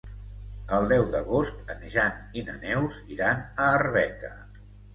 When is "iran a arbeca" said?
3.19-4.37